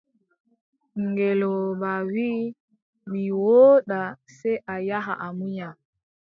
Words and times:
Ngeelooba 1.03 1.91
wii: 2.11 2.43
mi 3.09 3.23
wooda, 3.43 4.01
sey 4.37 4.57
a 4.73 4.75
yaha 4.87 5.13
a 5.25 5.27
munya. 5.37 5.69